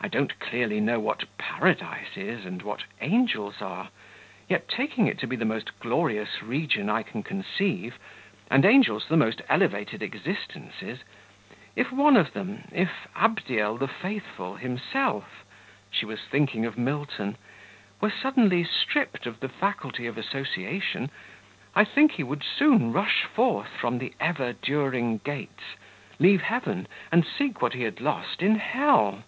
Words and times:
I 0.00 0.06
don't 0.06 0.38
clearly 0.38 0.78
know 0.80 1.00
what 1.00 1.36
Paradise 1.36 2.16
is, 2.16 2.46
and 2.46 2.62
what 2.62 2.84
angels 3.00 3.60
are; 3.60 3.88
yet 4.48 4.68
taking 4.68 5.08
it 5.08 5.18
to 5.18 5.26
be 5.26 5.34
the 5.34 5.44
most 5.44 5.80
glorious 5.80 6.44
region 6.44 6.88
I 6.88 7.02
can 7.02 7.24
conceive, 7.24 7.98
and 8.52 8.64
angels 8.64 9.08
the 9.08 9.16
most 9.16 9.42
elevated 9.48 10.00
existences 10.00 11.00
if 11.74 11.90
one 11.90 12.16
of 12.16 12.34
them 12.34 12.68
if 12.70 13.08
Abdiel 13.16 13.78
the 13.78 13.88
Faithful 13.88 14.54
himself" 14.54 15.44
(she 15.90 16.06
was 16.06 16.20
thinking 16.20 16.64
of 16.64 16.78
Milton) 16.78 17.36
"were 18.00 18.12
suddenly 18.12 18.62
stripped 18.62 19.26
of 19.26 19.40
the 19.40 19.48
faculty 19.48 20.06
of 20.06 20.16
association, 20.16 21.10
I 21.74 21.82
think 21.82 22.12
he 22.12 22.22
would 22.22 22.44
soon 22.44 22.92
rush 22.92 23.24
forth 23.24 23.70
from 23.76 23.98
'the 23.98 24.12
ever 24.20 24.52
during 24.52 25.18
gates,' 25.18 25.74
leave 26.20 26.42
heaven, 26.42 26.86
and 27.10 27.26
seek 27.26 27.60
what 27.60 27.74
he 27.74 27.82
had 27.82 28.00
lost 28.00 28.40
in 28.40 28.54
hell. 28.54 29.24